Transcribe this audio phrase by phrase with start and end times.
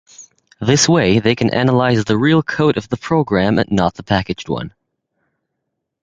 [0.59, 4.49] This way they can analyze the real code of the program, and not the packaged
[4.49, 4.73] one.